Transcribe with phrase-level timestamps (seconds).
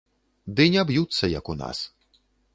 [0.59, 1.85] Ды не б'юцца, як у нас.